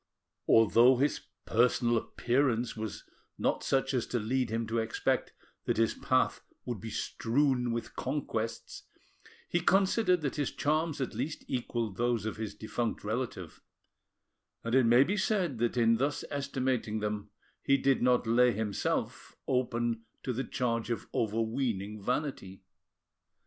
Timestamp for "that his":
5.65-5.93, 10.21-10.49